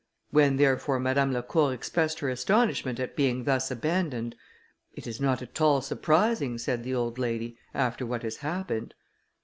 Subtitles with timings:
[0.31, 4.33] When, therefore, Madame Lacour expressed her astonishment at being thus abandoned,
[4.95, 8.95] "It is not at all surprising," said the old lady, "after what has happened."